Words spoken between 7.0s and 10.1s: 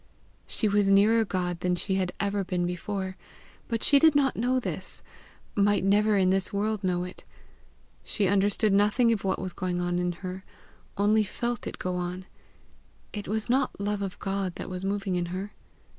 it; she understood nothing of what was going on